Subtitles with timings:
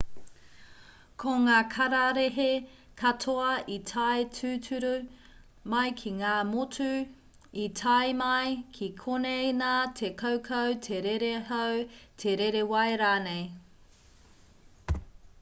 [1.23, 2.45] ko ngā kararehe
[3.01, 4.93] katoa i tae tūturu
[5.75, 6.87] mai ki ngā motu
[7.65, 9.69] i tae mai ki konei nā
[10.01, 11.85] te kaukau te rere hau
[12.25, 13.45] te rere wai rānei